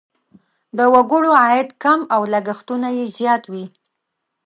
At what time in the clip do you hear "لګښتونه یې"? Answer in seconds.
2.33-3.05